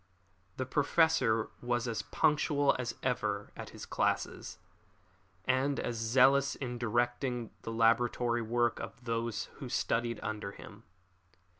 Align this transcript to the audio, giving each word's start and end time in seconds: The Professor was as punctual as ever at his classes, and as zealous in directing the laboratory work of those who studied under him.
The 0.57 0.65
Professor 0.65 1.49
was 1.61 1.87
as 1.87 2.01
punctual 2.01 2.75
as 2.79 2.95
ever 3.03 3.51
at 3.55 3.69
his 3.69 3.85
classes, 3.85 4.57
and 5.45 5.79
as 5.79 5.95
zealous 5.97 6.55
in 6.55 6.79
directing 6.79 7.51
the 7.61 7.71
laboratory 7.71 8.41
work 8.41 8.79
of 8.79 9.03
those 9.05 9.43
who 9.59 9.69
studied 9.69 10.19
under 10.23 10.53
him. 10.53 10.81